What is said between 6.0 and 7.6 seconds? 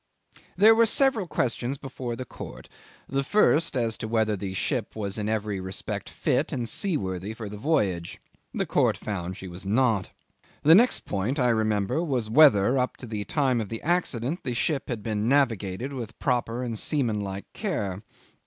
fit and seaworthy for the